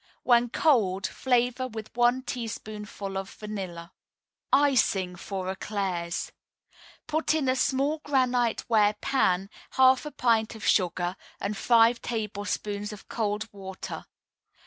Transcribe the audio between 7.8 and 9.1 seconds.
granite ware